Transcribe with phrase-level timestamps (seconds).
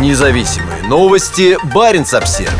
[0.00, 1.56] Независимые новости.
[1.72, 2.50] Barents Observer.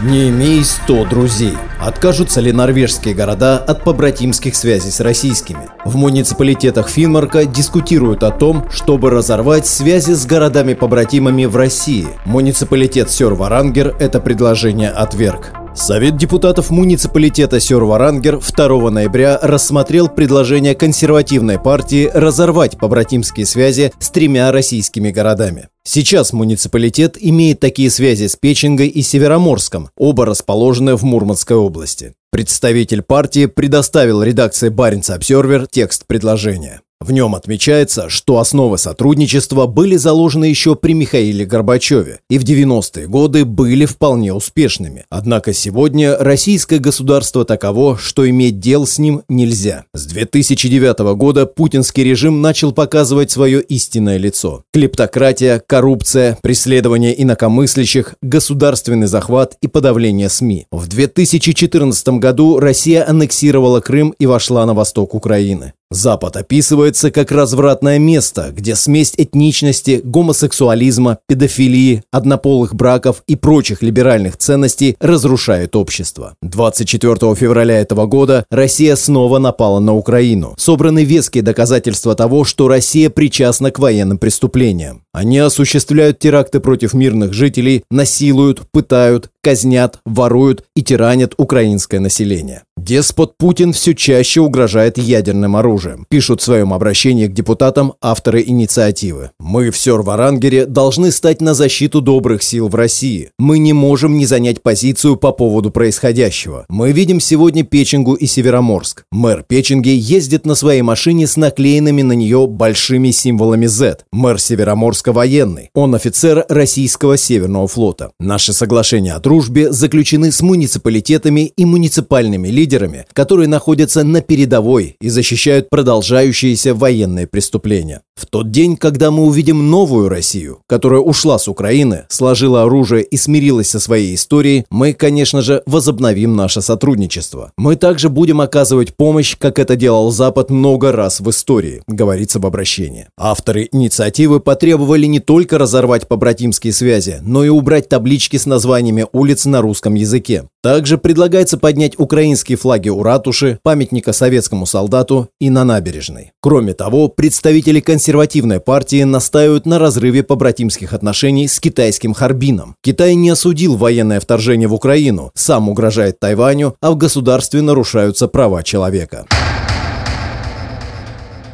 [0.00, 1.58] Не имей 100 друзей.
[1.80, 5.68] Откажутся ли норвежские города от побратимских связей с российскими?
[5.84, 12.06] В муниципалитетах Финмарка дискутируют о том, чтобы разорвать связи с городами-побратимами в России.
[12.24, 15.52] Муниципалитет Сёр-Варангер это предложение отверг.
[15.78, 24.50] Совет депутатов муниципалитета Сёр-Варангер 2 ноября рассмотрел предложение консервативной партии разорвать побратимские связи с тремя
[24.50, 25.68] российскими городами.
[25.84, 32.14] Сейчас муниципалитет имеет такие связи с Печенгой и Североморском, оба расположены в Мурманской области.
[32.32, 36.82] Представитель партии предоставил редакции Баренц Обсервер текст предложения.
[37.00, 43.06] В нем отмечается, что основы сотрудничества были заложены еще при Михаиле Горбачеве и в 90-е
[43.06, 45.04] годы были вполне успешными.
[45.08, 49.84] Однако сегодня российское государство таково, что иметь дел с ним нельзя.
[49.94, 54.64] С 2009 года путинский режим начал показывать свое истинное лицо.
[54.72, 60.66] Клептократия, коррупция, преследование инакомыслящих, государственный захват и подавление СМИ.
[60.72, 65.74] В 2014 году Россия аннексировала Крым и вошла на восток Украины.
[65.90, 74.36] Запад описывается как развратное место, где смесь этничности, гомосексуализма, педофилии, однополых браков и прочих либеральных
[74.36, 76.34] ценностей разрушает общество.
[76.42, 80.54] 24 февраля этого года Россия снова напала на Украину.
[80.58, 85.04] Собраны веские доказательства того, что Россия причастна к военным преступлениям.
[85.14, 92.64] Они осуществляют теракты против мирных жителей, насилуют, пытают, казнят, воруют и тиранят украинское население.
[92.78, 99.32] Деспот Путин все чаще угрожает ядерным оружием, пишут в своем обращении к депутатам авторы инициативы.
[99.40, 103.30] Мы в Сёр-Варангере должны стать на защиту добрых сил в России.
[103.36, 106.66] Мы не можем не занять позицию по поводу происходящего.
[106.68, 109.04] Мы видим сегодня Печенгу и Североморск.
[109.10, 114.04] Мэр Печенги ездит на своей машине с наклеенными на нее большими символами Z.
[114.12, 115.70] Мэр Североморска военный.
[115.74, 118.12] Он офицер российского Северного флота.
[118.20, 124.96] Наши соглашения о дружбе заключены с муниципалитетами и муниципальными лидерами лидерами, которые находятся на передовой
[125.00, 128.02] и защищают продолжающиеся военные преступления.
[128.14, 133.16] В тот день, когда мы увидим новую Россию, которая ушла с Украины, сложила оружие и
[133.16, 137.52] смирилась со своей историей, мы, конечно же, возобновим наше сотрудничество.
[137.56, 142.46] Мы также будем оказывать помощь, как это делал Запад много раз в истории, говорится в
[142.46, 143.06] обращении.
[143.16, 149.46] Авторы инициативы потребовали не только разорвать побратимские связи, но и убрать таблички с названиями улиц
[149.46, 150.44] на русском языке.
[150.60, 156.32] Также предлагается поднять украинские флаги у ратуши, памятника советскому солдату и на набережной.
[156.40, 162.74] Кроме того, представители консервативной партии настаивают на разрыве побратимских отношений с китайским Харбином.
[162.82, 168.62] Китай не осудил военное вторжение в Украину, сам угрожает Тайваню, а в государстве нарушаются права
[168.62, 169.24] человека.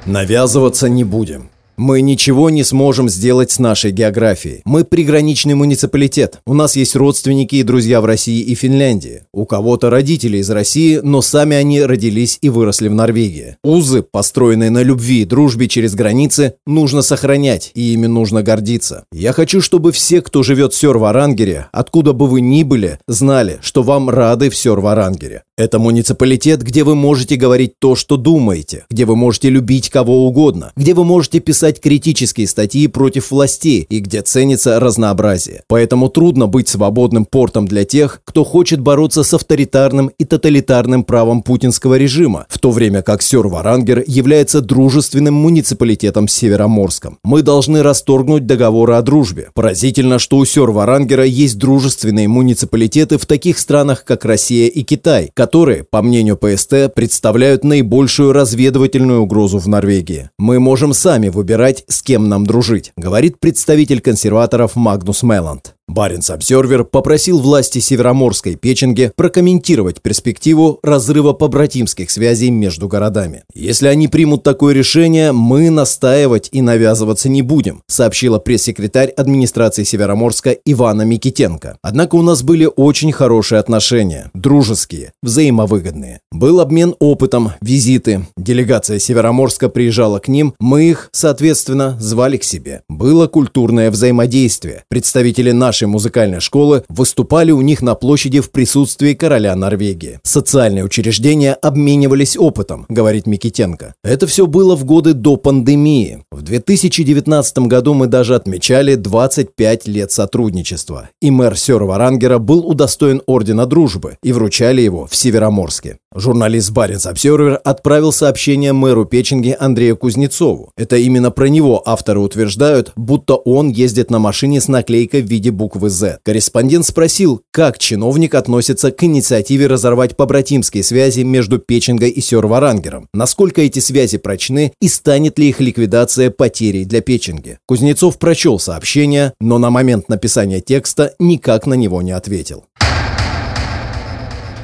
[0.07, 1.51] Навязываться не будем.
[1.77, 4.63] Мы ничего не сможем сделать с нашей географией.
[4.65, 6.39] Мы приграничный муниципалитет.
[6.47, 9.23] У нас есть родственники и друзья в России и Финляндии.
[9.33, 13.57] У кого-то родители из России, но сами они родились и выросли в Норвегии.
[13.65, 19.05] Узы, построенные на любви и дружбе через границы, нужно сохранять, и ими нужно гордиться.
[19.13, 23.83] Я хочу, чтобы все, кто живет в Сёр-Варангере, откуда бы вы ни были, знали, что
[23.83, 25.43] вам рады в Сёр-Варангере.
[25.57, 30.73] Это муниципалитет, где вы можете говорить то, что думаете, где вы можете любить кого угодно,
[30.77, 35.63] где вы можете писать критические статьи против властей и где ценится разнообразие.
[35.69, 41.43] Поэтому трудно быть свободным портом для тех, кто хочет бороться с авторитарным и тоталитарным правом
[41.43, 47.19] путинского режима, в то время как Сёр-Варангер является дружественным муниципалитетом Североморском.
[47.25, 49.49] Мы должны расторгнуть договоры о дружбе.
[49.55, 55.85] Поразительно, что у Сёр-Варангера есть дружественные муниципалитеты в таких странах, как Россия и Китай, которые,
[55.85, 60.31] по мнению ПСТ, представляют наибольшую разведывательную угрозу в Норвегии.
[60.39, 61.54] Мы можем сами выбирать,
[61.89, 65.75] с кем нам дружить, говорит представитель консерваторов Магнус Мелланд.
[65.87, 73.45] Баренц Обсервер попросил власти Североморской Печенги прокомментировать перспективу разрыва побратимских связей между городами.
[73.55, 80.51] «Если они примут такое решение, мы настаивать и навязываться не будем», сообщила пресс-секретарь администрации Североморска
[80.65, 81.79] Ивана Микитенко.
[81.83, 86.21] Однако у нас были очень хорошие отношения, дружеские, взаимовыгодные.
[86.33, 88.27] Был обмен опытом, визиты.
[88.37, 92.83] Делегация Североморска приезжала к ним, мы их, соответственно, звали к себе.
[92.89, 94.83] Было культурное взаимодействие.
[94.89, 100.21] Представители нашей нашей музыкальной школы выступали у них на площади в присутствии короля Норвегии.
[100.23, 103.95] Социальные учреждения обменивались опытом, говорит Микитенко.
[104.05, 106.23] Это все было в годы до пандемии.
[106.35, 111.11] В 2019 году мы даже отмечали 25 лет сотрудничества.
[111.23, 115.99] И мэр Сёрва-Рангера был удостоен Ордена Дружбы и вручали его в Североморске.
[116.17, 120.71] Журналист Баренц Обсервер отправил сообщение мэру Печенги Андрею Кузнецову.
[120.77, 125.51] Это именно про него авторы утверждают, будто он ездит на машине с наклейкой в виде
[125.51, 126.19] буквы «З».
[126.25, 133.63] Корреспондент спросил, как чиновник относится к инициативе разорвать побратимские связи между Печенгой и Сёрварангером, насколько
[133.63, 137.59] эти связи прочны и станет ли их ликвидация потерей для Печенги.
[137.67, 142.65] Кузнецов прочел сообщение, но на момент написания текста никак на него не ответил.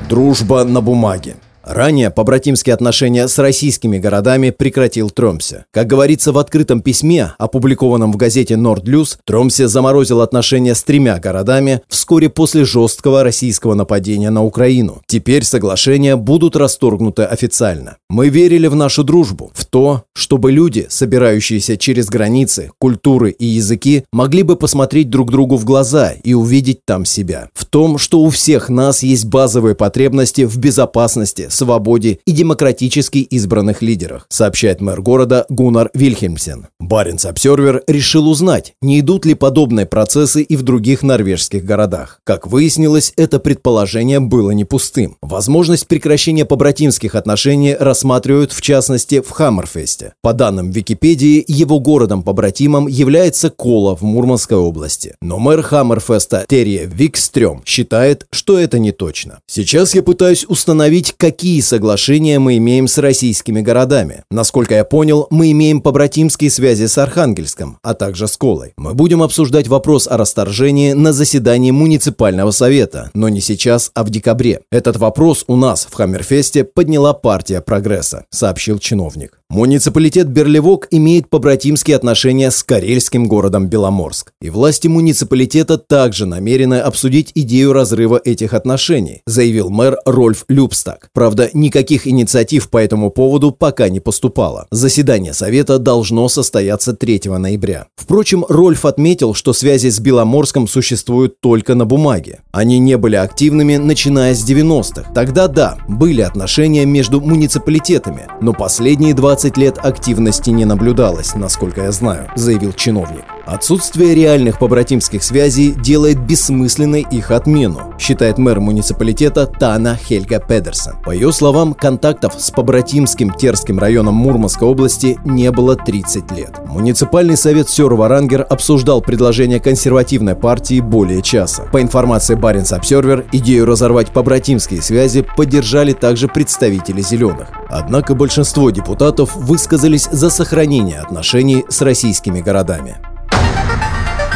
[0.08, 1.36] Дружба на бумаге.
[1.62, 5.66] Ранее побратимские отношения с российскими городами прекратил Тромсе.
[5.72, 11.82] Как говорится в открытом письме, опубликованном в газете «Нордлюс», Тромсе заморозил отношения с тремя городами
[11.88, 15.02] вскоре после жесткого российского нападения на Украину.
[15.06, 17.98] Теперь соглашения будут расторгнуты официально.
[18.08, 24.04] Мы верили в нашу дружбу, в то, чтобы люди, собирающиеся через границы, культуры и языки,
[24.12, 27.48] могли бы посмотреть друг другу в глаза и увидеть там себя.
[27.52, 33.82] В том, что у всех нас есть базовые потребности в безопасности, свободе и демократически избранных
[33.82, 36.68] лидерах, сообщает мэр города Гунар Вильхельмсен.
[36.78, 42.20] Баренц Обсервер решил узнать, не идут ли подобные процессы и в других норвежских городах.
[42.24, 45.16] Как выяснилось, это предположение было не пустым.
[45.22, 50.14] Возможность прекращения побратимских отношений рассматривают в частности в Хаммерфесте.
[50.22, 55.14] По данным Википедии, его городом-побратимом является Кола в Мурманской области.
[55.20, 59.40] Но мэр Хаммерфеста Терье Викстрем считает, что это не точно.
[59.46, 64.24] Сейчас я пытаюсь установить, какие какие соглашения мы имеем с российскими городами.
[64.30, 68.74] Насколько я понял, мы имеем побратимские связи с Архангельском, а также с Колой.
[68.76, 74.10] Мы будем обсуждать вопрос о расторжении на заседании муниципального совета, но не сейчас, а в
[74.10, 74.60] декабре.
[74.70, 79.39] Этот вопрос у нас в Хаммерфесте подняла партия прогресса, сообщил чиновник.
[79.50, 84.30] Муниципалитет Берлевок имеет побратимские отношения с карельским городом Беломорск.
[84.40, 91.08] И власти муниципалитета также намерены обсудить идею разрыва этих отношений, заявил мэр Рольф Любстак.
[91.12, 94.68] Правда, никаких инициатив по этому поводу пока не поступало.
[94.70, 97.88] Заседание Совета должно состояться 3 ноября.
[97.96, 102.42] Впрочем, Рольф отметил, что связи с Беломорском существуют только на бумаге.
[102.52, 105.12] Они не были активными, начиная с 90-х.
[105.12, 111.84] Тогда да, были отношения между муниципалитетами, но последние 20 20 лет активности не наблюдалось, насколько
[111.84, 113.24] я знаю, заявил чиновник.
[113.46, 120.96] Отсутствие реальных побратимских связей делает бессмысленной их отмену, считает мэр муниципалитета Тана Хельга Педерсон.
[121.02, 126.60] По ее словам, контактов с побратимским Терским районом Мурманской области не было 30 лет.
[126.66, 131.62] Муниципальный совет Сёр-Варангер обсуждал предложение консервативной партии более часа.
[131.72, 137.48] По информации Баренц Обсервер, идею разорвать побратимские связи поддержали также представители «Зеленых».
[137.68, 142.96] Однако большинство депутатов высказались за сохранение отношений с российскими городами.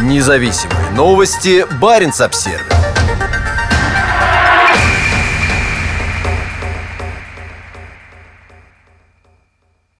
[0.03, 1.65] Независимые новости.
[1.81, 2.74] Барин обсервис